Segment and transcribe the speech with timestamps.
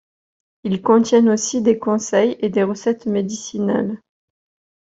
[0.63, 4.01] Ils contiennent aussi des conseils et des recettes médicinales.